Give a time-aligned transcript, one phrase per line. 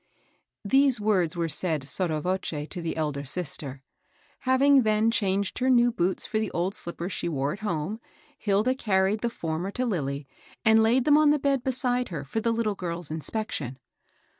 [0.65, 3.83] These words were said boUo voce to the elder sister.
[4.49, 7.99] Having then changed her new boots for the old slippers she wore at home,
[8.39, 9.43] Hilda carried GOOD ANGELS.
[9.43, 10.27] 187 the former to Lilly,
[10.65, 13.77] and laid them on the bed beside her for the little girl's inspection.